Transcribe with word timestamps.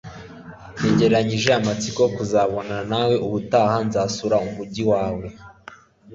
ntegerezanyije 0.77 1.49
amatsiko 1.59 2.01
kuzabonana 2.15 2.79
nawe 2.91 3.15
ubutaha 3.25 3.77
nzasura 3.87 4.35
umujyi 4.47 4.83
wawe 4.91 5.25